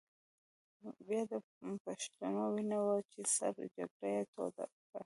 [1.07, 1.33] بیا د
[1.83, 4.99] پښتون وینه وه چې سړه جګړه یې توده کړه.